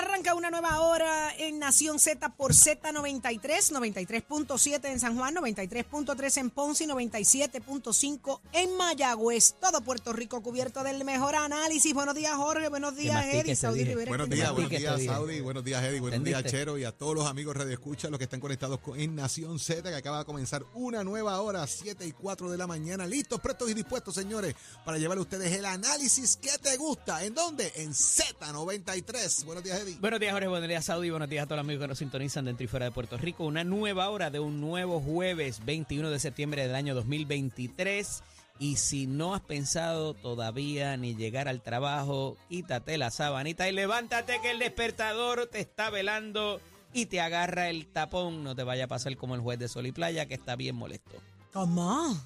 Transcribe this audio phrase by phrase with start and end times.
[0.00, 6.48] Arranca una nueva hora en Nación Z por Z93, 93.7 en San Juan, 93.3 en
[6.50, 9.56] Ponce y 97.5 en Mayagüez.
[9.60, 11.92] Todo Puerto Rico cubierto del mejor análisis.
[11.92, 12.68] Buenos días, Jorge.
[12.70, 13.54] Buenos días, Eddie.
[13.54, 13.84] Saudi.
[13.84, 14.08] Rivera.
[14.08, 15.12] Buenos ¿qué días, buenos días, este día.
[15.12, 16.44] Saudi, buenos días, Eddie, buenos días.
[16.44, 19.58] Chero, y a todos los amigos Radio Escucha, los que están conectados con- en Nación
[19.58, 23.06] Z, que acaba de comenzar una nueva hora, 7 y 4 de la mañana.
[23.06, 27.22] Listos, prestos y dispuestos, señores, para llevarle a ustedes el análisis que te gusta.
[27.22, 27.70] ¿En dónde?
[27.76, 29.44] En Z93.
[29.44, 29.89] Buenos días, Eddie.
[29.98, 30.48] Buenos días, Jorge.
[30.48, 31.10] Buenos días, Saudi.
[31.10, 33.44] Buenos días a todos los amigos que nos sintonizan dentro y fuera de Puerto Rico.
[33.44, 38.22] Una nueva hora de un nuevo jueves 21 de septiembre del año 2023.
[38.58, 44.40] Y si no has pensado todavía ni llegar al trabajo, quítate la sabanita y levántate
[44.42, 46.60] que el despertador te está velando
[46.92, 48.44] y te agarra el tapón.
[48.44, 50.76] No te vaya a pasar como el juez de Sol y Playa que está bien
[50.76, 51.16] molesto.
[51.52, 52.16] ¿Cómo?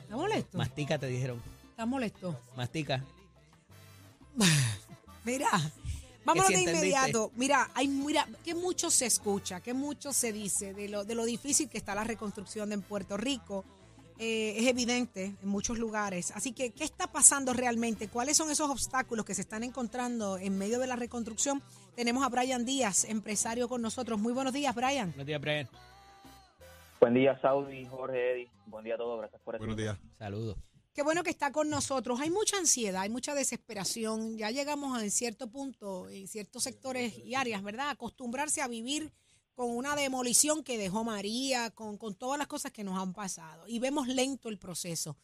[0.00, 0.58] ¿Está molesto?
[0.58, 1.42] Mastica, te dijeron.
[1.70, 2.38] ¿Está molesto?
[2.56, 3.02] Mastica.
[5.24, 5.48] Mira,
[6.24, 7.30] vámonos si de inmediato.
[7.36, 11.24] Mira, hay, mira, que mucho se escucha, que mucho se dice de lo, de lo
[11.24, 13.64] difícil que está la reconstrucción en Puerto Rico.
[14.18, 16.30] Eh, es evidente en muchos lugares.
[16.36, 18.06] Así que, ¿qué está pasando realmente?
[18.08, 21.60] ¿Cuáles son esos obstáculos que se están encontrando en medio de la reconstrucción?
[21.96, 24.20] Tenemos a Brian Díaz, empresario con nosotros.
[24.20, 25.10] Muy buenos días, Brian.
[25.10, 25.68] Buenos días, Brian.
[27.00, 28.48] Buen día, Saudi, Jorge, Eddy.
[28.66, 29.18] Buen día a todos.
[29.18, 29.96] Gracias por Buenos estar.
[29.96, 30.16] días.
[30.16, 30.73] Saludos.
[30.94, 32.20] Qué bueno que está con nosotros.
[32.20, 34.38] Hay mucha ansiedad, hay mucha desesperación.
[34.38, 37.90] Ya llegamos a en cierto punto, en ciertos sectores y áreas, ¿verdad?
[37.90, 39.10] Acostumbrarse a vivir
[39.54, 43.66] con una demolición que dejó María, con, con todas las cosas que nos han pasado.
[43.66, 45.16] Y vemos lento el proceso.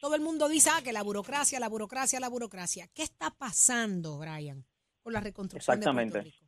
[0.00, 2.88] Todo el mundo dice ah, que la burocracia, la burocracia, la burocracia.
[2.94, 4.64] ¿Qué está pasando, Brian,
[5.02, 6.12] con la reconstrucción de Exactamente.
[6.22, 6.46] Puerto Rico?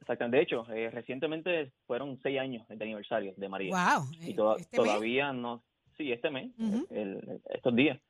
[0.00, 0.36] Exactamente.
[0.36, 3.96] De hecho, eh, recientemente fueron seis años de aniversario de María.
[3.98, 4.10] Wow.
[4.20, 4.86] Y toda- este mes.
[4.86, 5.62] todavía no.
[5.96, 6.50] Sí, este mes,
[6.90, 8.00] el- estos días.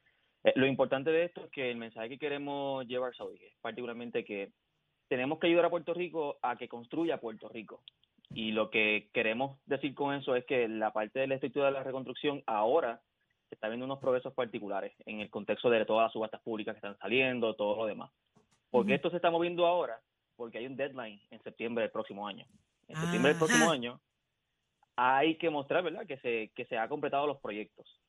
[0.44, 4.24] Eh, lo importante de esto es que el mensaje que queremos llevar, Saudi, es particularmente
[4.24, 4.50] que
[5.08, 7.82] tenemos que ayudar a Puerto Rico a que construya Puerto Rico.
[8.34, 11.72] Y lo que queremos decir con eso es que la parte de la estructura de
[11.72, 13.00] la reconstrucción ahora
[13.48, 16.78] se está viendo unos progresos particulares en el contexto de todas las subastas públicas que
[16.78, 18.10] están saliendo, todo lo demás.
[18.70, 18.96] ¿Por qué Ujú.
[18.96, 20.00] esto se está moviendo ahora?
[20.36, 22.44] Porque hay un deadline en septiembre del próximo año.
[22.88, 23.46] En septiembre del Ajá.
[23.46, 24.00] próximo año
[24.96, 28.00] hay que mostrar, ¿verdad?, que se, que se ha completado los proyectos.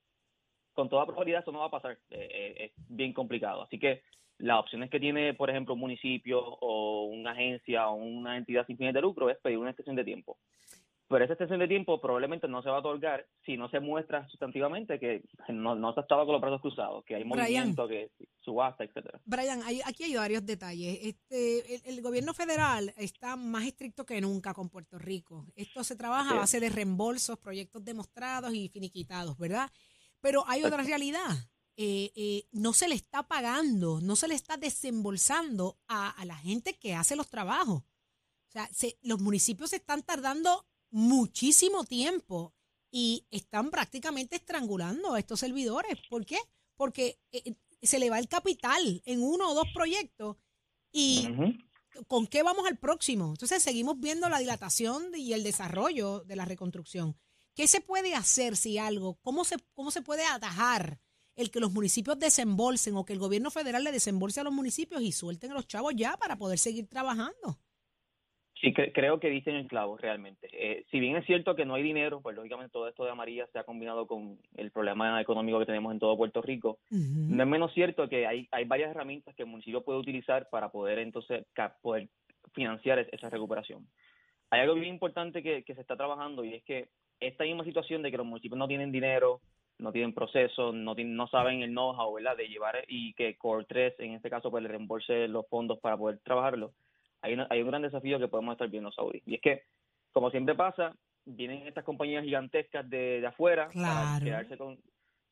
[0.74, 3.64] Con toda probabilidad eso no va a pasar, eh, eh, es bien complicado.
[3.64, 4.04] Así que
[4.38, 8.78] las opciones que tiene, por ejemplo, un municipio o una agencia o una entidad sin
[8.78, 10.38] fines de lucro es pedir una extensión de tiempo.
[11.08, 14.28] Pero esa extensión de tiempo probablemente no se va a otorgar si no se muestra
[14.30, 17.38] sustantivamente que no, no se ha estado con los brazos cruzados, que hay Brian.
[17.40, 18.10] movimiento, que
[18.42, 19.22] subasta, etcétera.
[19.24, 20.98] Brian, hay- aquí hay varios detalles.
[21.04, 25.46] Este, el, el gobierno federal está más estricto que nunca con Puerto Rico.
[25.56, 29.70] Esto se trabaja a base de reembolsos, proyectos demostrados y finiquitados, ¿verdad?
[30.22, 31.30] Pero hay otra realidad.
[31.78, 36.36] Eh, eh, no se le está pagando, no se le está desembolsando a, a la
[36.36, 37.84] gente que hace los trabajos.
[37.84, 40.66] O sea, se- los municipios se están tardando
[40.96, 42.54] muchísimo tiempo
[42.90, 46.00] y están prácticamente estrangulando a estos servidores.
[46.10, 46.38] ¿Por qué?
[46.78, 50.38] Porque eh, se le va el capital en uno o dos proyectos
[50.92, 51.28] y.
[52.08, 53.30] ¿con qué vamos al próximo?
[53.30, 57.18] Entonces seguimos viendo la dilatación y el desarrollo de la reconstrucción.
[57.54, 59.18] ¿Qué se puede hacer si algo?
[59.22, 61.00] ¿Cómo se, cómo se puede atajar
[61.36, 65.02] el que los municipios desembolsen o que el gobierno federal le desembolse a los municipios
[65.02, 67.60] y suelten a los chavos ya para poder seguir trabajando?
[68.66, 70.48] Sí, cre- creo que dicen el clavo realmente.
[70.52, 73.46] Eh, si bien es cierto que no hay dinero, pues lógicamente todo esto de María
[73.54, 76.80] se ha combinado con el problema económico que tenemos en todo Puerto Rico.
[77.38, 80.70] No es menos cierto que hay, hay varias herramientas que el municipio puede utilizar para
[80.70, 81.46] poder entonces
[81.84, 82.08] poder
[82.54, 83.88] financiar es- esa recuperación.
[84.50, 86.88] Hay algo bien importante que, que se está trabajando y es que
[87.20, 89.42] esta misma situación de que los municipios no tienen dinero,
[89.78, 92.36] no tienen procesos, no tienen, no saben el know-how, ¿verdad?
[92.38, 95.98] De llevar y que Core 3, en este caso, pues le reembolse los fondos para
[95.98, 96.72] poder trabajarlo.
[97.26, 99.22] Hay, una- hay un gran desafío que podemos estar viendo, Saudi.
[99.26, 99.64] Y es que,
[100.12, 100.96] como siempre pasa,
[101.26, 104.24] vienen estas compañías gigantescas de, de afuera Claro.
[104.24, 104.80] quedarse con,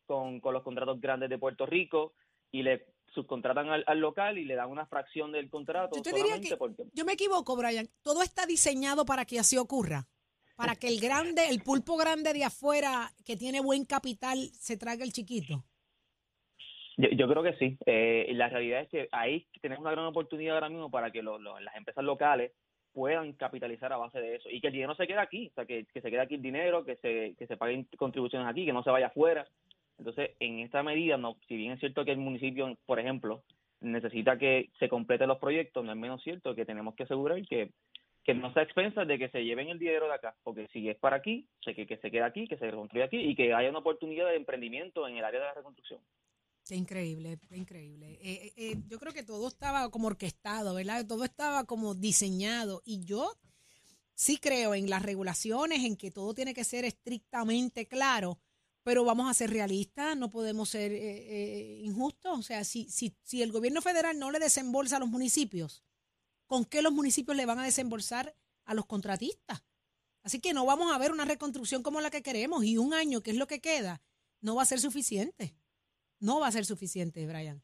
[0.06, 2.14] con, con los contratos grandes de Puerto Rico
[2.52, 6.10] y le subcontratan al, al local y le dan una fracción del contrato Yo te
[6.10, 7.88] diría solamente que- porque Yo me equivoco, Brian.
[8.02, 10.08] Todo está diseñado para que así ocurra.
[10.56, 15.04] Para que el grande, el pulpo grande de afuera, que tiene buen capital, se trague
[15.04, 15.64] el chiquito.
[16.98, 17.78] Yo, yo creo que sí.
[17.86, 21.40] Eh, la realidad es que ahí tenemos una gran oportunidad ahora mismo para que lo-
[21.40, 22.52] lo- las empresas locales
[22.94, 25.66] puedan capitalizar a base de eso y que el dinero se quede aquí, o sea,
[25.66, 28.84] que, se quede aquí el dinero, que se, que se paguen contribuciones aquí, que no
[28.84, 29.48] se vaya afuera.
[29.98, 33.42] Entonces, en esta medida, no, si bien es cierto que el municipio, por ejemplo,
[33.82, 37.72] necesita que se completen los proyectos, no es menos cierto que tenemos que asegurar que,
[38.24, 40.98] que no sea expensas de que se lleven el dinero de acá, porque si es
[40.98, 43.80] para aquí, que, que se quede aquí, que se reconstruya aquí y que haya una
[43.80, 46.00] oportunidad de emprendimiento en el área de la reconstrucción.
[46.66, 48.20] Qué increíble, qué increíble.
[48.22, 51.06] Eh, eh, eh, yo creo que todo estaba como orquestado, ¿verdad?
[51.06, 52.82] Todo estaba como diseñado.
[52.86, 53.38] Y yo
[54.16, 58.40] sí creo en las regulaciones, en que todo tiene que ser estrictamente claro,
[58.84, 62.40] pero vamos a ser realistas, no podemos ser eh, eh, injustos.
[62.40, 65.84] O sea, si, si, si el gobierno federal no le desembolsa a los municipios,
[66.46, 68.36] ¿con qué los municipios le van a desembolsar
[68.66, 69.64] a los contratistas?
[70.24, 73.22] Así que no vamos a ver una reconstrucción como la que queremos y un año,
[73.22, 74.02] que es lo que queda,
[74.42, 75.56] no va a ser suficiente.
[76.24, 77.62] No va a ser suficiente, Brian.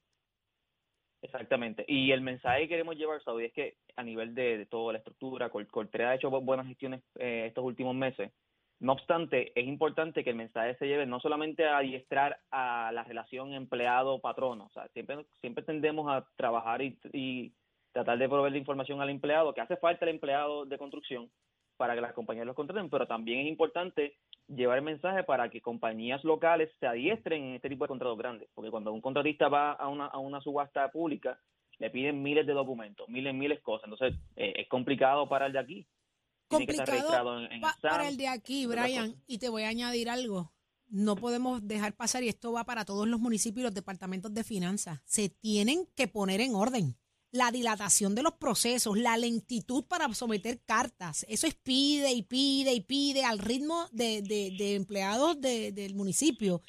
[1.22, 1.86] Exactamente.
[1.88, 5.50] Y el mensaje que queremos llevar, Saudi, es que a nivel de, toda la estructura,
[5.50, 8.32] Col- Coltrea ha hecho bu- buenas gestiones eh, estos últimos meses.
[8.82, 13.04] No obstante, es importante que el mensaje se lleve no solamente a adiestrar a la
[13.04, 14.66] relación empleado-patrono.
[14.66, 17.54] O sea, siempre, siempre tendemos a trabajar y, y
[17.92, 21.30] tratar de proveer la información al empleado, que hace falta el empleado de construcción
[21.76, 24.18] para que las compañías los contraten, pero también es importante
[24.50, 28.50] llevar el mensaje para que compañías locales se adiestren en este tipo de contratos grandes,
[28.54, 31.40] porque cuando un contratista va a una, a una subasta pública,
[31.78, 35.54] le piden miles de documentos, miles, miles de cosas, entonces eh, es complicado para el
[35.54, 35.88] de aquí.
[36.48, 39.16] Complicado en, en pa- para el de aquí, Brian.
[39.28, 40.52] Y te voy a añadir algo.
[40.90, 44.44] No podemos dejar pasar, y esto va para todos los municipios y los departamentos de
[44.44, 45.00] finanzas.
[45.06, 46.96] Se tienen que poner en orden.
[47.32, 51.26] La dilatación de los procesos, la lentitud para someter cartas.
[51.30, 56.62] Eso es pide y pide y pide al ritmo de, de- empleados de- del municipio.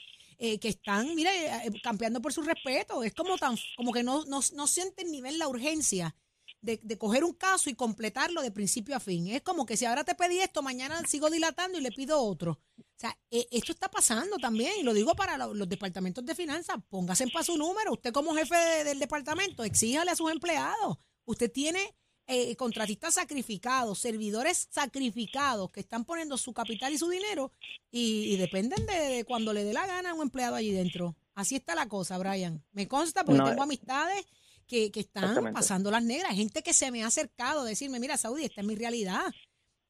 [0.43, 1.31] eh, que están, mire,
[1.67, 3.03] eh, campeando por su respeto.
[3.03, 6.17] Es como tan, como que no, no, no sienten nivel la urgencia
[6.63, 9.29] de, de coger un caso y completarlo de principio a fin.
[9.29, 12.59] Es como que si ahora te pedí esto, mañana sigo dilatando y le pido otro.
[13.01, 16.35] O sea, eh, esto está pasando también, y lo digo para lo- los departamentos de
[16.35, 17.93] finanzas, póngase para su número.
[17.95, 20.99] Usted como jefe de- del departamento, exíjale a sus empleados.
[21.25, 21.81] Usted tiene
[22.27, 27.53] eh, contratistas sacrificados, servidores sacrificados que están poniendo su capital y su dinero
[27.91, 31.17] y, y dependen de, de cuando le dé la gana a un empleado allí dentro.
[31.35, 32.63] Así está la cosa, Brian.
[32.73, 33.65] Me consta porque No, tengo eh.
[33.65, 34.27] amistades
[34.67, 36.35] que, que están pasando las negras.
[36.37, 39.25] Gente que se me ha acercado a decirme, mira, Saudi, esta es mi realidad.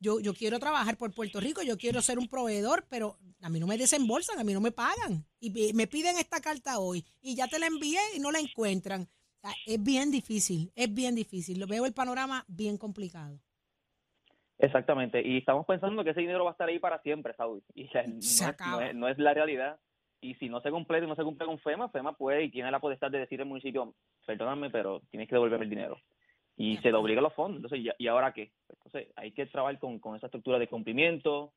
[0.02, 3.60] Yo, yo quiero trabajar por Puerto Rico, yo quiero ser un proveedor, pero a mí
[3.60, 5.26] no me desembolsan, a mí no me pagan.
[5.40, 9.02] Y me piden esta carta hoy y ya te la envié y no la encuentran.
[9.02, 11.60] O sea, es bien difícil, es bien difícil.
[11.60, 13.38] Lo veo el panorama bien complicado.
[14.58, 17.88] Exactamente, y estamos pensando que ese dinero va a estar ahí para siempre, Saudi, y
[17.88, 18.08] Se es,
[18.76, 19.80] no es- no es la realidad.
[20.22, 22.70] Y si no se completa y no se cumple con FEMA, FEMA puede y tiene
[22.70, 23.94] la potestad de decir al municipio,
[24.26, 25.98] perdóname, pero tienes que devolverme el dinero.
[26.62, 27.00] Y se le acuerdo.
[27.00, 27.56] obliga a los fondos.
[27.58, 28.52] Entonces, ¿y, y ahora qué?
[28.68, 31.52] Entonces, hay que trabajar con, con esa estructura de cumplimiento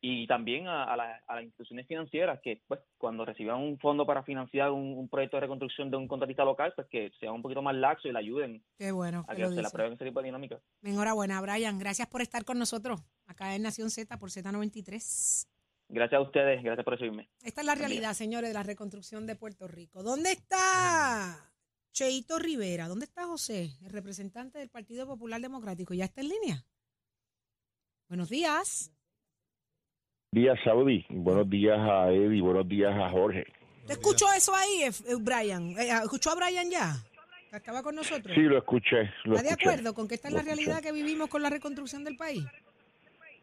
[0.00, 4.06] y también a, a la- a las instituciones financieras que, pues, cuando reciban un fondo
[4.06, 7.42] para financiar un, un proyecto de reconstrucción de un contratista local, pues que sean un
[7.42, 9.66] poquito más laxos y le ayuden Qué bueno a que que se le dices.
[9.72, 10.60] aprueben ese tipo de dinámica.
[10.82, 11.78] Enhorabuena, Brian.
[11.78, 15.46] Gracias por estar con nosotros acá en Nación Z por Z93.
[15.90, 17.28] Gracias a ustedes, gracias por recibirme.
[17.42, 20.02] Esta es la realidad, señores, de la reconstrucción de Puerto Rico.
[20.02, 21.50] ¿Dónde está
[21.98, 22.86] Cheito Rivera?
[22.86, 25.94] ¿Dónde está José, el representante del Partido Popular Democrático?
[25.94, 26.64] ¿Ya está en línea?
[28.08, 28.92] Buenos días.
[30.30, 31.04] días, Saudi.
[31.08, 32.40] Buenos días a Eddie.
[32.40, 33.44] Buenos días a Jorge.
[33.88, 35.70] ¿Te escuchó eso ahí, eh, eh, Brian?
[35.76, 36.94] Eh, ¿Escuchó a Brian ya?
[37.50, 38.32] Estaba con nosotros.
[38.32, 39.10] Sí, lo escuché.
[39.24, 39.70] Lo ¿Está de escuché.
[39.70, 40.66] acuerdo con que esta es la Lo escuché.
[40.66, 42.44] realidad que vivimos con la reconstrucción del país?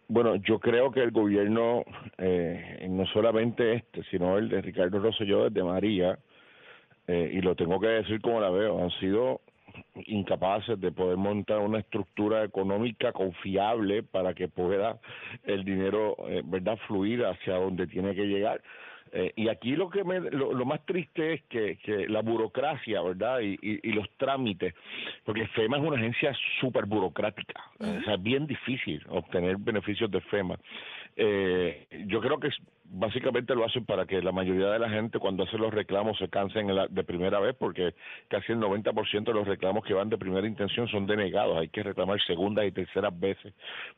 [0.07, 1.83] Bueno, yo creo que el gobierno,
[2.17, 6.17] eh, no solamente este, sino el de Ricardo Rosselló desde María,
[7.07, 9.41] eh, y lo tengo que decir como la veo, han sido
[10.05, 14.99] incapaces de poder montar una estructura económica confiable para que pueda
[15.43, 18.61] el dinero, eh, verdad, fluir hacia donde tiene que llegar.
[19.11, 23.01] Eh, y aquí lo que me, lo, lo más triste es que, que la burocracia,
[23.01, 23.39] ¿verdad?
[23.39, 24.73] Y, y, y los trámites,
[25.23, 30.21] porque FEMA es una agencia súper burocrática, o sea, es bien difícil obtener beneficios de
[30.21, 30.59] FEMA.
[31.15, 32.49] Eh, yo creo que
[32.89, 36.29] básicamente lo hacen para que la mayoría de la gente cuando hace los reclamos se
[36.29, 37.93] cansen de primera vez, porque
[38.27, 41.57] casi el 90% de los reclamos que van de primera intención son denegados.
[41.57, 43.53] Hay que reclamar segundas y terceras veces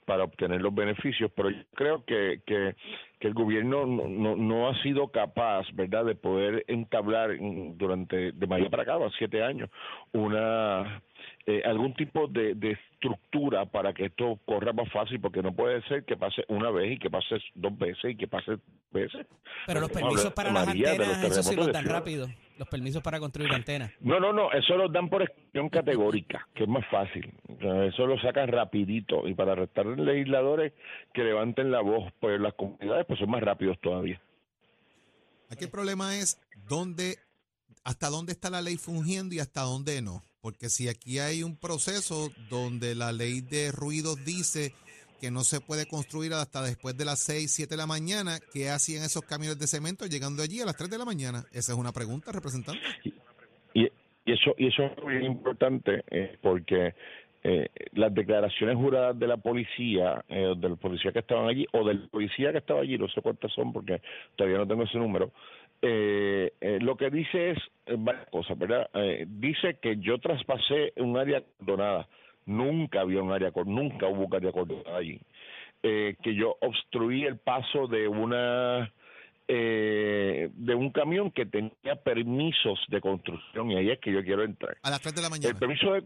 [0.06, 1.32] para obtener los beneficios.
[1.36, 2.76] Pero yo creo que, que,
[3.20, 7.32] que el gobierno no, no, no ha sido capaz, ¿verdad?, de poder entablar
[7.76, 9.70] durante, de mayo para acá, siete años,
[10.14, 11.02] una
[11.46, 15.82] eh, algún tipo de, de estructura para que esto corra más fácil, porque no puede
[15.84, 18.58] ser que pase una vez y que pase dos veces y que pase
[18.92, 19.26] veces.
[19.66, 22.28] Pero los Porque permisos para las María, los antenas, eso sí los dan rápido.
[22.58, 23.92] Los permisos para construir antenas.
[24.00, 27.32] No, no, no, eso lo dan por excepción categórica, que es más fácil.
[27.60, 30.74] Eso lo sacan rapidito y para arrestar legisladores
[31.14, 34.20] que levanten la voz, pues las comunidades pues son más rápidos todavía.
[35.50, 37.18] Aquí el problema es dónde,
[37.84, 40.24] hasta dónde está la ley fungiendo y hasta dónde no.
[40.42, 44.74] Porque si aquí hay un proceso donde la ley de ruidos dice
[45.20, 48.70] que no se puede construir hasta después de las 6, 7 de la mañana, ¿qué
[48.70, 51.46] hacían esos camiones de cemento llegando allí a las 3 de la mañana?
[51.52, 52.82] Esa es una pregunta, representante.
[53.74, 53.86] Y,
[54.26, 56.94] eso y eso es muy importante eh, porque
[57.50, 62.10] eh, las declaraciones juradas de la policía, eh, del policía que estaban allí, o del
[62.10, 64.02] policía que estaba allí, no sé cuántas son porque
[64.36, 65.32] todavía no tengo ese número,
[65.82, 67.58] eh, eh, lo que dice es
[68.00, 68.90] varias cosas, ¿verdad?
[69.28, 72.08] Dice que yo traspasé un área acordonada.
[72.48, 75.20] Nunca había un área, nunca hubo un área acordonada allí.
[75.84, 78.92] Eh, que yo obstruí el paso de una
[79.48, 84.44] eh, de un camión que tenía permisos de construcción y ahí es que yo quiero
[84.44, 84.76] entrar.
[84.84, 85.60] A las 3 de la El mañana.
[85.60, 86.04] permiso de,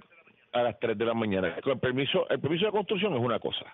[0.51, 1.55] a las 3 de la mañana.
[1.65, 3.65] El permiso, el permiso de construcción es una cosa,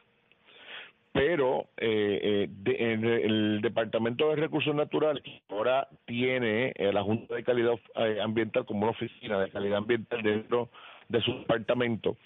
[1.12, 7.36] pero eh, eh, de- en el Departamento de Recursos Naturales ahora tiene eh, la Junta
[7.36, 10.70] de Calidad eh, Ambiental como una oficina de calidad ambiental dentro
[11.10, 12.18] de su departamento.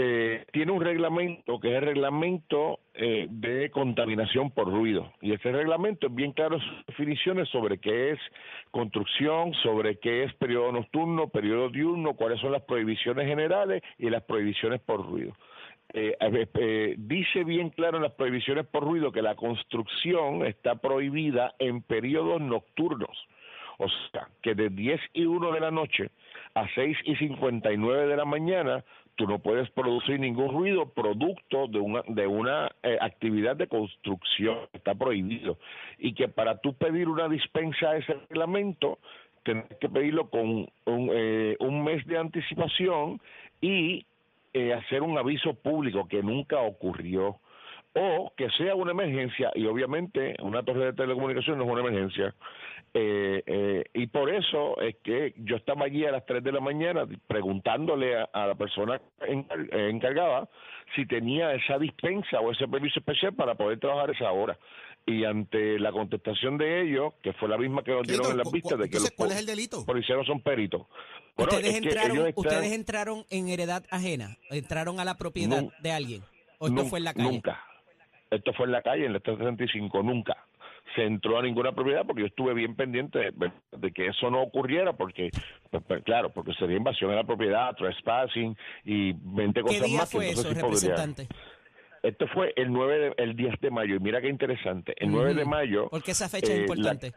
[0.00, 5.50] Eh, tiene un reglamento que es el reglamento eh, de contaminación por ruido y ese
[5.50, 8.20] reglamento es bien claro sus definiciones sobre qué es
[8.70, 14.22] construcción, sobre qué es periodo nocturno, periodo diurno, cuáles son las prohibiciones generales y las
[14.22, 15.34] prohibiciones por ruido.
[15.92, 21.56] Eh, eh, dice bien claro en las prohibiciones por ruido que la construcción está prohibida
[21.58, 23.26] en periodos nocturnos.
[23.78, 26.10] O sea, que de 10 y 1 de la noche
[26.54, 28.84] a 6 y 59 de la mañana,
[29.18, 34.58] tú no puedes producir ningún ruido producto de una, de una eh, actividad de construcción.
[34.72, 35.58] Está prohibido.
[35.98, 39.00] Y que para tú pedir una dispensa a ese reglamento,
[39.42, 43.20] tienes que pedirlo con un, eh, un mes de anticipación
[43.60, 44.06] y
[44.54, 47.40] eh, hacer un aviso público que nunca ocurrió
[47.94, 52.34] o que sea una emergencia y obviamente una torre de telecomunicación no es una emergencia
[52.94, 56.60] eh, eh, y por eso es que yo estaba allí a las 3 de la
[56.60, 60.48] mañana preguntándole a, a la persona encar- eh, encargada
[60.96, 64.58] si tenía esa dispensa o ese permiso especial para poder trabajar esa hora
[65.06, 68.50] y ante la contestación de ellos que fue la misma que nos dieron en las
[68.50, 69.84] vistas de que los ¿cuál es el delito?
[69.86, 70.82] policías no son peritos
[71.36, 75.72] Bueno, ustedes, entraron, ellos están- ustedes entraron en heredad ajena, entraron a la propiedad Nun-
[75.80, 76.22] de alguien.
[76.58, 77.30] O esto fue en la calle.
[77.30, 77.62] Nunca.
[78.30, 80.36] Esto fue en la calle, en la 365, nunca.
[80.98, 84.42] Se entró a ninguna propiedad porque yo estuve bien pendiente de, de que eso no
[84.42, 85.30] ocurriera, porque,
[85.70, 89.98] pues, pues, claro, porque sería invasión de la propiedad, trespassing y 20 ¿Qué cosas día
[89.98, 90.10] más.
[90.10, 91.28] que fue entonces eso, sí podría- representante?
[92.02, 94.92] Esto fue el 9 de- el 10 de mayo, y mira qué interesante.
[94.96, 95.88] El 9 de mayo.
[95.88, 97.12] Porque esa fecha es eh, importante.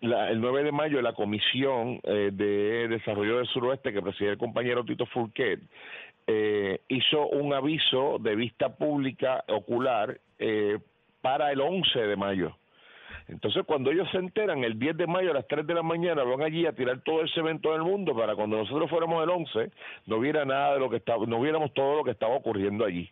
[0.00, 4.38] la- el 9 de mayo la Comisión eh, de Desarrollo del Suroeste que preside el
[4.38, 5.60] compañero Tito Furquet
[6.26, 10.78] eh, hizo un aviso de vista pública ocular eh,
[11.20, 12.56] para el 11 de mayo.
[13.28, 16.24] Entonces, cuando ellos se enteran, el 10 de mayo a las 3 de la mañana
[16.24, 19.70] van allí a tirar todo ese evento del mundo para cuando nosotros fuéramos el 11
[20.06, 23.10] no hubiera nada de lo que estaba, no viéramos todo lo que estaba ocurriendo allí.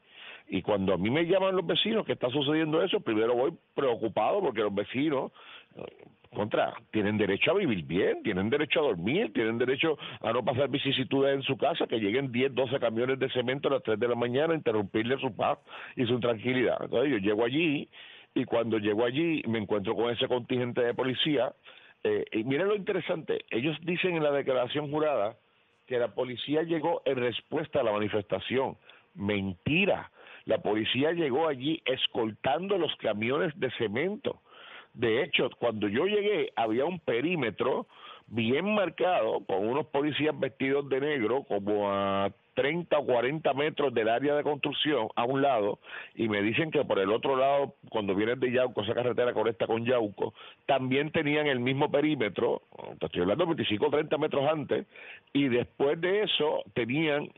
[0.49, 4.41] Y cuando a mí me llaman los vecinos que está sucediendo eso, primero voy preocupado
[4.41, 5.33] porque los vecinos
[5.77, 5.83] eh,
[6.35, 10.69] contra, tienen derecho a vivir bien, tienen derecho a dormir, tienen derecho a no pasar
[10.69, 14.09] vicisitudes en su casa, que lleguen 10, 12 camiones de cemento a las 3 de
[14.09, 15.59] la mañana a interrumpirle su paz
[15.97, 16.79] y su tranquilidad.
[16.83, 17.89] Entonces yo llego allí
[18.35, 21.53] y cuando llego allí me encuentro con ese contingente de policía.
[22.05, 25.37] eh, y miren lo interesante, ellos dicen en la declaración jurada
[25.87, 28.77] que la policía llegó en respuesta a la manifestación.
[29.15, 30.11] Mentira.
[30.47, 34.41] La policía llegó allí escoltando los camiones de cemento.
[34.95, 37.87] De hecho, cuando yo llegué había un perímetro
[38.27, 44.09] bien marcado con unos policías vestidos de negro como a 30 o 40 metros del
[44.09, 45.79] área de construcción a un lado
[46.15, 49.67] y me dicen que por el otro lado, cuando vienes de Yauco, esa carretera conecta
[49.67, 50.35] con Yauco,
[50.67, 52.63] también tenían el mismo perímetro,
[52.99, 54.87] te estoy hablando 25 o 30 metros antes,
[55.33, 57.31] y después de eso tenían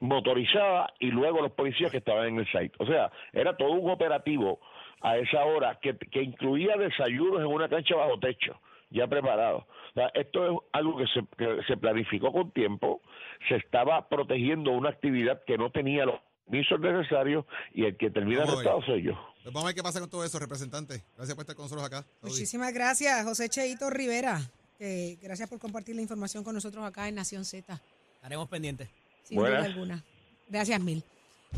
[0.00, 2.72] motorizada y luego los policías que estaban en el site.
[2.78, 4.60] O sea, era todo un operativo
[5.00, 8.60] a esa hora que, que incluía desayunos en una cancha bajo techo,
[8.92, 9.58] ya preparado.
[9.58, 13.00] O sea, esto es algo que se, que se planificó con tiempo,
[13.48, 18.42] se estaba protegiendo una actividad que no tenía los permisos necesarios y el que termina
[18.42, 19.12] arrestado soy yo.
[19.42, 21.02] Pues vamos a ver qué pasa con todo eso, representante.
[21.16, 22.04] Gracias por estar con nosotros acá.
[22.22, 24.40] Muchísimas gracias, José Cheito Rivera.
[24.78, 27.80] que gracias por compartir la información con nosotros acá en Nación Z.
[28.16, 28.88] Estaremos pendientes.
[29.24, 29.64] Sin Buenas.
[29.64, 30.04] duda alguna.
[30.48, 31.02] Gracias mil.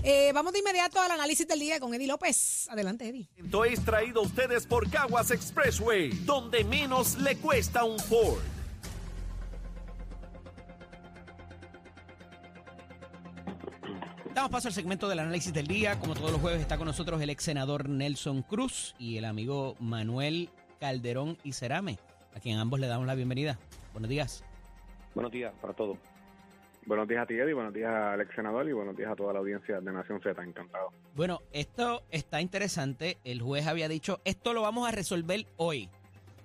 [0.03, 2.69] Eh, vamos de inmediato al análisis del día con Eddie López.
[2.69, 3.29] Adelante, Eddie.
[3.37, 8.41] Esto es traído a ustedes por Caguas Expressway, donde menos le cuesta un Ford.
[14.35, 15.99] Damos paso al segmento del análisis del día.
[16.01, 19.77] Como todos los jueves está con nosotros el ex senador Nelson Cruz y el amigo
[19.79, 21.99] Manuel Calderón y Cerame,
[22.35, 23.59] a quien ambos le damos la bienvenida.
[23.93, 24.43] Buenos días.
[25.15, 25.99] Buenos días para todos.
[26.87, 29.38] Buenos días a ti, buenos días al ex senador y buenos días a toda la
[29.38, 30.43] audiencia de Nación Z.
[30.43, 30.93] Encantado.
[31.14, 33.17] Bueno, esto está interesante.
[33.25, 35.88] El juez había dicho, esto lo vamos a resolver hoy.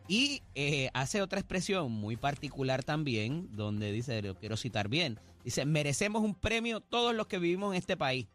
[0.08, 5.65] Y eh, hace otra expresión muy particular también, donde dice, lo quiero citar bien, dice,
[5.65, 8.27] merecemos un premio todos los que vivimos en este país.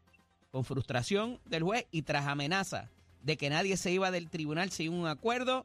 [0.53, 2.91] Con frustración del juez y tras amenaza
[3.23, 5.65] de que nadie se iba del tribunal sin un acuerdo,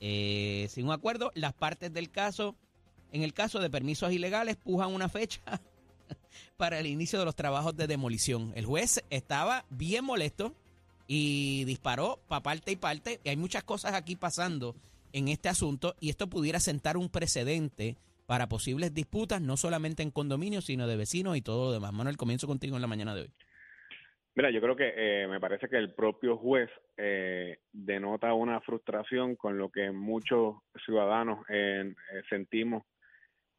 [0.00, 2.56] eh, sin un acuerdo, las partes del caso,
[3.12, 5.40] en el caso de permisos ilegales, pujan una fecha
[6.56, 8.52] para el inicio de los trabajos de demolición.
[8.56, 10.54] El juez estaba bien molesto
[11.06, 13.20] y disparó para parte y parte.
[13.22, 14.74] Y hay muchas cosas aquí pasando
[15.12, 20.10] en este asunto y esto pudiera sentar un precedente para posibles disputas, no solamente en
[20.10, 21.92] condominios, sino de vecinos y todo lo demás.
[21.92, 23.30] Manuel, comienzo contigo en la mañana de hoy.
[24.34, 29.36] Mira, yo creo que eh, me parece que el propio juez eh, denota una frustración
[29.36, 31.92] con lo que muchos ciudadanos eh,
[32.30, 32.84] sentimos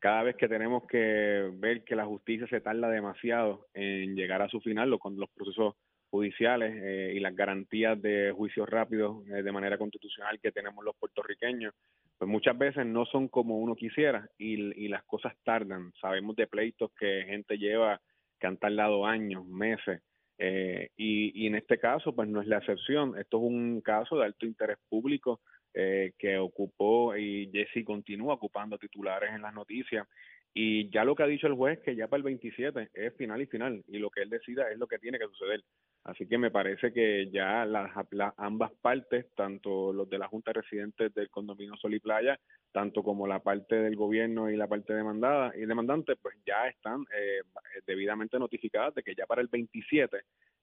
[0.03, 4.49] cada vez que tenemos que ver que la justicia se tarda demasiado en llegar a
[4.49, 5.75] su final con los procesos
[6.09, 10.97] judiciales eh, y las garantías de juicios rápidos eh, de manera constitucional que tenemos los
[10.97, 11.73] puertorriqueños,
[12.17, 15.93] pues muchas veces no son como uno quisiera y, y las cosas tardan.
[16.01, 18.01] Sabemos de pleitos que gente lleva
[18.41, 20.01] que han tardado años, meses,
[20.37, 23.17] eh, y, y en este caso, pues no es la excepción.
[23.17, 25.39] Esto es un caso de alto interés público
[25.73, 30.07] eh, que ocupó y Jesse continúa ocupando titulares en las noticias.
[30.55, 33.41] Y ya lo que ha dicho el juez, que ya para el 27 es final
[33.41, 35.63] y final, y lo que él decida es lo que tiene que suceder.
[36.03, 37.91] Así que me parece que ya las,
[38.37, 42.39] ambas partes, tanto los de la Junta de Residentes del condominio Sol y Playa,
[42.71, 47.01] tanto como la parte del gobierno y la parte demandada y demandante, pues ya están
[47.17, 47.41] eh,
[47.87, 50.17] debidamente notificadas de que ya para el 27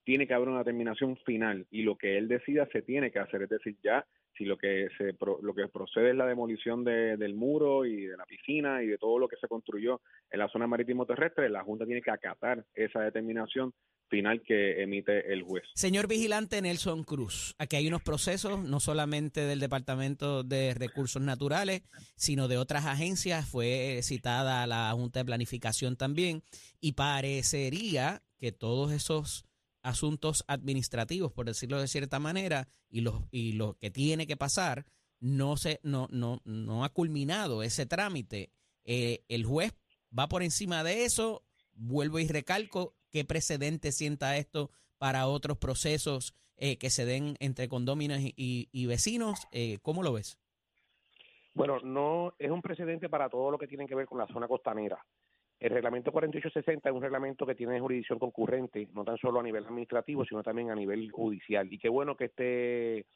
[0.04, 3.42] tiene que haber una terminación final y lo que él decida se tiene que hacer,
[3.42, 4.04] es decir, ya
[4.36, 8.16] si lo que se lo que procede es la demolición de- del muro y de
[8.16, 11.64] la piscina y de todo lo que se construyó en la zona marítimo terrestre, la
[11.64, 13.72] Junta tiene que acatar esa determinación
[14.08, 15.64] final que emite el juez.
[15.74, 21.82] Señor vigilante Nelson Cruz, aquí hay unos procesos, no solamente del Departamento de Recursos Naturales,
[22.16, 23.48] sino de otras agencias.
[23.48, 26.42] Fue citada la Junta de Planificación también.
[26.80, 29.44] Y parecería que todos esos
[29.82, 34.84] asuntos administrativos, por decirlo de cierta manera, y los y lo que tiene que pasar,
[35.20, 38.50] no se no no no ha culminado ese trámite.
[38.84, 39.72] Eh, el juez
[40.16, 41.42] va por encima de eso.
[41.74, 47.68] Vuelvo y recalco qué precedente sienta esto para otros procesos eh, que se den entre
[47.68, 48.34] condóminos y,
[48.70, 49.48] y- vecinos.
[49.50, 50.38] Eh, ¿Cómo lo ves?
[51.54, 54.46] Bueno, no es un precedente para todo lo que tiene que ver con la zona
[54.46, 55.02] costanera.
[55.58, 59.64] El reglamento 4860 es un reglamento que tiene jurisdicción concurrente, no tan solo a nivel
[59.64, 61.70] administrativo, sino también a nivel judicial.
[61.72, 63.06] Y qué bueno que este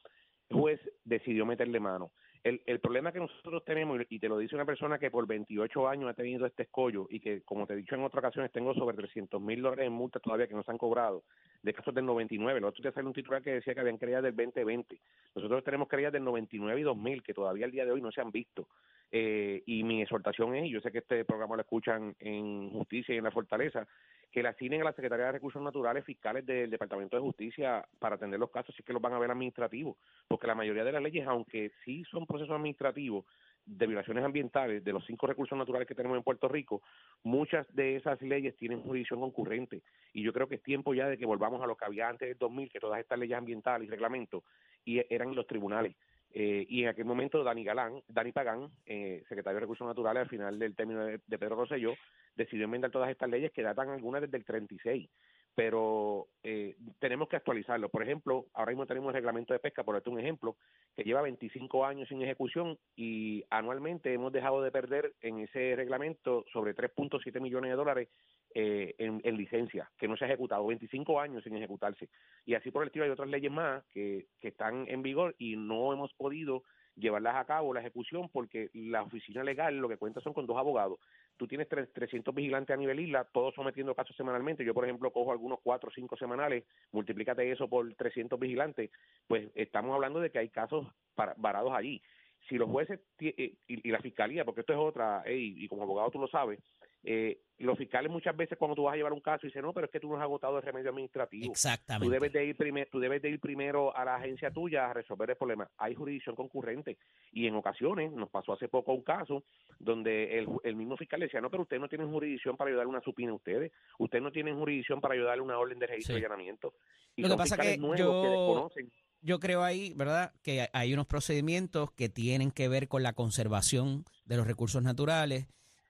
[0.51, 2.11] juez decidió meterle mano.
[2.45, 5.89] El, el problema que nosotros tenemos, y te lo dice una persona que por 28
[5.89, 8.71] años ha tenido este escollo y que, como te he dicho en otras ocasiones, tengo
[8.75, 11.23] sobre 300 mil dólares en multas todavía que no se han cobrado,
[11.63, 12.59] de casos del 99.
[12.59, 14.95] El otro día salió un titular que decía que habían querellas del 2020.
[15.33, 18.21] Nosotros tenemos querellas del 99 y 2000 que todavía al día de hoy no se
[18.21, 18.67] han visto.
[19.11, 23.15] Eh, y mi exhortación es, y yo sé que este programa lo escuchan en Justicia
[23.15, 23.87] y en la Fortaleza,
[24.31, 28.15] que le asignen a la Secretaría de Recursos Naturales fiscales del Departamento de Justicia para
[28.15, 29.95] atender los casos, si es que los van a ver administrativos,
[30.27, 33.25] porque la mayoría de las leyes, aunque sí son procesos administrativos
[33.65, 36.81] de violaciones ambientales, de los cinco recursos naturales que tenemos en Puerto Rico,
[37.23, 39.81] muchas de esas leyes tienen jurisdicción concurrente.
[40.13, 42.27] Y yo creo que es tiempo ya de que volvamos a lo que había antes
[42.27, 44.43] del 2000, que todas estas leyes ambientales y reglamentos
[44.85, 45.95] y eran los tribunales.
[46.37, 50.29] Eh, y en aquel momento Dani Galán, Dani Pagán, eh, secretario de Recursos Naturales al
[50.29, 51.93] final del término de, Pedro Rosselló,
[52.35, 55.09] decidió enmendar todas estas leyes que datan algunas desde el 36.
[55.55, 57.87] pero eh, tenemos que actualizarlo.
[57.87, 60.57] Por ejemplo, ahora mismo tenemos el reglamento de pesca, por darte un ejemplo,
[60.93, 66.43] que lleva 25 años sin ejecución y anualmente hemos dejado de perder en ese reglamento
[66.51, 68.09] sobre 3.7 millones de dólares
[68.57, 72.09] eh, en, en licencia, que no se ha ejecutado, 25 años sin ejecutarse.
[72.45, 75.57] Y así por el estilo hay otras leyes más que, que están en vigor y
[75.57, 76.63] no hemos podido
[76.95, 80.57] llevarlas a cabo, la ejecución, porque la oficina legal lo que cuenta son con dos
[80.57, 80.99] abogados.
[81.35, 84.63] Tú tienes tres- 300 vigilantes a nivel isla, todos sometiendo casos semanalmente.
[84.63, 86.63] Yo, por ejemplo, cojo algunos cuatro o cinco semanales,
[86.93, 88.89] multiplícate eso por 300 vigilantes,
[89.27, 92.01] pues estamos hablando de que hay casos para- varados allí.
[92.47, 96.19] Si los jueces eh, y, la fiscalía, porque esto es otra, y como abogado tú
[96.19, 96.59] lo sabes,
[97.05, 99.85] eh, los fiscales muchas veces cuando tú vas a llevar un caso dicen, no, pero
[99.85, 101.45] es que tú no has agotado el remedio administrativo.
[101.45, 102.13] Tú Exactamente.
[102.13, 102.57] debes de ir
[102.91, 105.69] tú debes de ir primero a la agencia tuya a resolver el problema.
[105.77, 106.97] Hay jurisdicción concurrente
[107.31, 109.43] y en ocasiones nos pasó hace poco un caso
[109.79, 113.01] donde el, el mismo fiscal decía, no, pero ustedes no tienen jurisdicción para ayudarle una
[113.01, 116.21] supina a ustedes, ustedes no tienen jurisdicción para ayudarle una orden de registro Sí.
[116.21, 116.73] y allanamiento.
[117.15, 118.91] Y Lo que pasa fiscales que nuevos yo- que desconocen.
[119.21, 120.33] yo creo ahí, ¿verdad?
[120.43, 125.47] Que hay unos procedimientos que tienen que ver con la conservación de los recursos naturales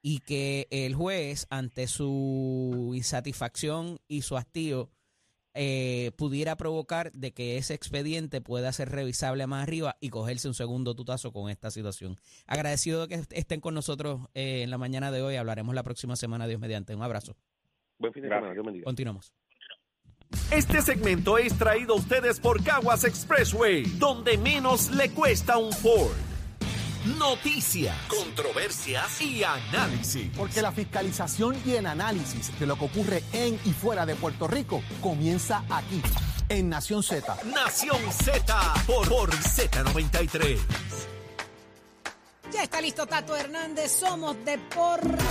[0.08, 4.91] y que el juez, ante su insatisfacción y su hastío,
[5.56, 10.54] eh, pudiera provocar de que ese expediente pueda ser revisable más arriba y cogerse un
[10.54, 12.20] segundo tutazo con esta situación.
[12.46, 15.38] Agradecido de que est- estén con nosotros eh, en la mañana de hoy.
[15.38, 16.94] Hablaremos la próxima semana, Dios mediante.
[16.94, 17.36] Un abrazo.
[17.98, 18.84] Buen fin de semana, Dios bendiga.
[18.84, 19.34] Continuamos.
[20.52, 26.13] Este segmento es traído a ustedes por Caguas Expressway, donde menos le cuesta un Ford.
[27.06, 30.32] Noticias, controversias y análisis.
[30.36, 34.48] Porque la fiscalización y el análisis de lo que ocurre en y fuera de Puerto
[34.48, 36.02] Rico comienza aquí,
[36.50, 37.38] en Nación Z.
[37.46, 40.58] Nación Z por, por Z93.
[42.52, 45.22] Ya está listo Tato Hernández, somos Deportes.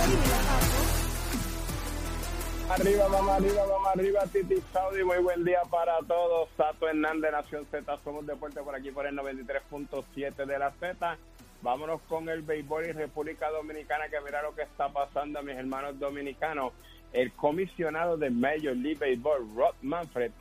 [2.69, 5.03] Arriba, mamá, arriba, mamá, arriba, Titi Saudi.
[5.03, 6.47] Muy buen día para todos.
[6.55, 11.17] Sato Hernández, Nación Z, somos deporte por aquí por el 93.7 de la Z.
[11.61, 15.99] Vámonos con el béisbol y República Dominicana, que mira lo que está pasando, mis hermanos
[15.99, 16.73] dominicanos.
[17.11, 20.31] El comisionado de Major League Baseball, Rod Manfred,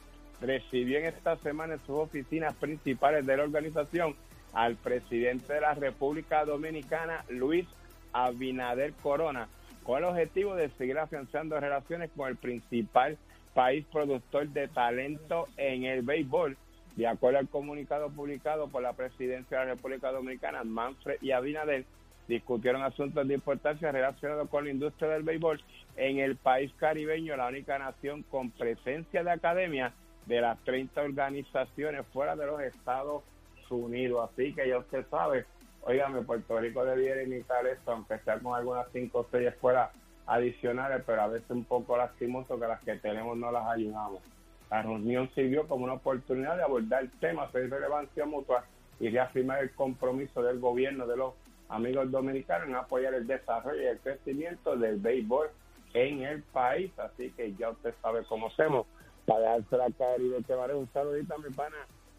[0.40, 4.14] recibió en esta semana en sus oficinas principales de la organización
[4.52, 7.66] al presidente de la República Dominicana, Luis
[8.12, 9.48] Abinader Corona,
[9.82, 13.18] con el objetivo de seguir afianzando relaciones con el principal
[13.54, 16.56] país productor de talento en el béisbol.
[16.96, 21.84] De acuerdo al comunicado publicado por la presidencia de la República Dominicana, Manfred y Abinader
[22.28, 25.60] discutieron asuntos de importancia relacionados con la industria del béisbol
[25.96, 29.92] en el país caribeño, la única nación con presencia de academia
[30.26, 33.22] de las 30 organizaciones fuera de los Estados
[33.68, 34.30] Unidos.
[34.32, 35.44] Así que ya usted sabe,
[35.82, 39.90] Óigame, Puerto Rico debiera imitar esto, aunque sea con algunas cinco o seis escuelas
[40.26, 44.20] adicionales, pero a veces un poco lastimoso que las que tenemos no las ayudamos.
[44.70, 48.64] La reunión sirvió como una oportunidad de abordar temas de relevancia mutua
[48.98, 51.34] y reafirmar el compromiso del gobierno de los
[51.68, 55.48] amigos dominicanos en apoyar el desarrollo y el crecimiento del béisbol
[55.94, 56.90] en el país.
[56.98, 58.86] Así que ya usted sabe cómo hacemos
[59.26, 61.76] para dejársela caer y de que un saludito a mi pana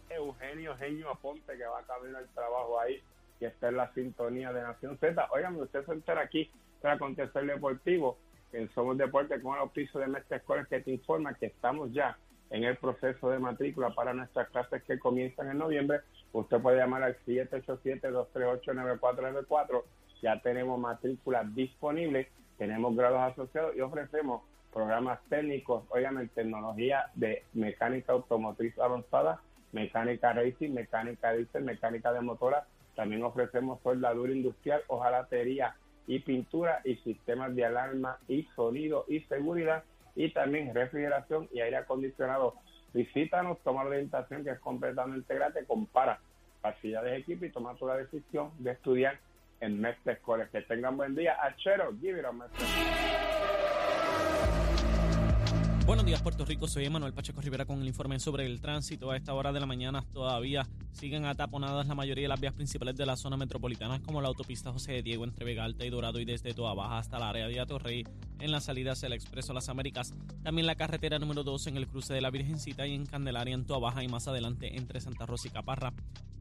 [0.09, 3.01] Eugenio Genio Aponte, que va a camino al trabajo ahí
[3.39, 5.27] que está en la sintonía de Nación Z.
[5.31, 6.49] Oigan, usted se entera aquí
[6.81, 8.17] para acontecer deportivo
[8.53, 12.17] en Somos Deporte con el auspicio de Mestre Escuelas que te informa que estamos ya
[12.49, 15.99] en el proceso de matrícula para nuestras clases que comienzan en noviembre.
[16.33, 19.83] Usted puede llamar al 787-238-9494.
[20.21, 28.13] Ya tenemos matrícula disponible, tenemos grados asociados y ofrecemos programas técnicos, en tecnología de mecánica
[28.13, 32.67] automotriz avanzada, mecánica racing, mecánica diésel, mecánica de motora.
[32.95, 35.75] También ofrecemos soldadura industrial, hojalatería
[36.07, 39.83] y pintura y sistemas de alarma y sonido y seguridad
[40.15, 42.55] y también refrigeración y aire acondicionado.
[42.93, 46.19] Visítanos, toma la orientación que es completamente gratis, compara
[46.61, 49.19] facilidades de equipo y toma tu la decisión de estudiar
[49.59, 50.49] en Mestre College.
[50.51, 51.37] Que tengan buen día.
[51.41, 53.44] Achero, give it a.
[55.85, 56.67] Buenos días, Puerto Rico.
[56.67, 59.11] Soy Emanuel Pacheco Rivera con el informe sobre el tránsito.
[59.11, 62.95] A esta hora de la mañana todavía siguen ataponadas la mayoría de las vías principales
[62.95, 66.19] de la zona metropolitana, como la autopista José de Diego entre Vega Alta y Dorado
[66.19, 68.03] y desde Toa Baja hasta la área de Atorrey
[68.39, 70.15] en las salidas del Expreso Las Américas.
[70.41, 73.67] También la carretera número 2 en el cruce de la Virgencita y en Candelaria en
[73.67, 75.93] Toa Baja y más adelante entre Santa Rosa y Caparra.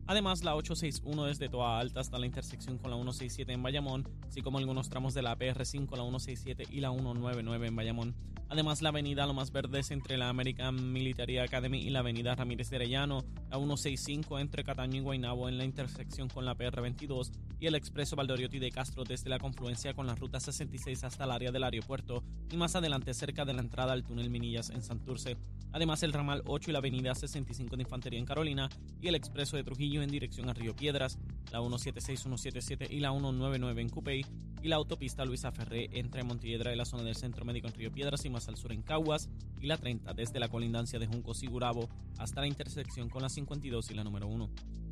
[0.07, 4.43] Además, la 861 desde Toa Alta hasta la intersección con la 167 en Bayamón, así
[4.43, 8.15] como algunos tramos de la PR5, la 167 y la 199 en Bayamón.
[8.51, 12.77] Además, la avenida Lomas Verdes entre la American Military Academy y la avenida Ramírez de
[12.77, 17.75] Arellano, la 165 entre Cataño y Guaynabo en la intersección con la PR22 y el
[17.75, 21.65] expreso Valdoriotti de Castro desde la confluencia con la ruta 66 hasta el área del
[21.65, 25.37] aeropuerto y más adelante cerca de la entrada al túnel Minillas en Santurce.
[25.73, 28.69] Además, el ramal 8 y la avenida 65 de Infantería en Carolina
[29.01, 31.19] y el expreso de Trujillo en dirección a Río Piedras,
[31.51, 34.25] la 176, 177 y la 199 en Cupey
[34.63, 37.93] y la autopista Luisa Ferré entre Montiedra y la zona del Centro Médico en Río
[37.93, 39.29] Piedras y más al sur en Caguas
[39.61, 41.89] y la 30 desde la colindancia de Juncos y Gurabo
[42.19, 44.49] hasta la intersección con la 52 y la número 1.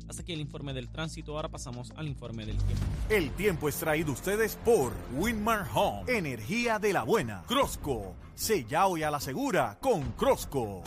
[0.07, 2.83] Hasta aquí el informe del tránsito, ahora pasamos al informe del tiempo.
[3.09, 7.43] El tiempo es traído ustedes por Winmar Home, energía de la buena.
[7.47, 10.83] Crosco, sella hoy a la segura con Crosco.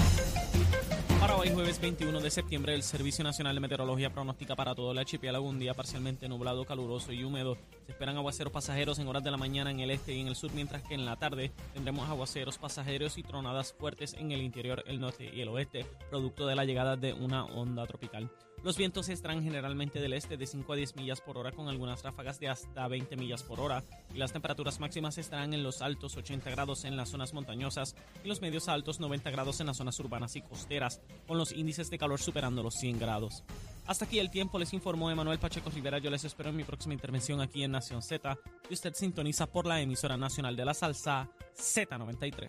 [1.20, 4.98] Para hoy, jueves 21 de septiembre, el Servicio Nacional de Meteorología pronostica para todo el
[4.98, 7.56] archipiélago un día parcialmente nublado, caluroso y húmedo.
[7.86, 10.36] Se esperan aguaceros pasajeros en horas de la mañana en el este y en el
[10.36, 14.84] sur, mientras que en la tarde tendremos aguaceros pasajeros y tronadas fuertes en el interior,
[14.86, 18.30] el norte y el oeste, producto de la llegada de una onda tropical.
[18.66, 22.02] Los vientos estarán generalmente del este de 5 a 10 millas por hora con algunas
[22.02, 26.16] ráfagas de hasta 20 millas por hora y las temperaturas máximas estarán en los altos
[26.16, 30.00] 80 grados en las zonas montañosas y los medios altos 90 grados en las zonas
[30.00, 33.44] urbanas y costeras con los índices de calor superando los 100 grados.
[33.86, 35.98] Hasta aquí el tiempo, les informó Emanuel Pacheco Rivera.
[35.98, 38.36] Yo les espero en mi próxima intervención aquí en Nación Z.
[38.68, 42.48] Y usted sintoniza por la emisora nacional de la salsa Z93.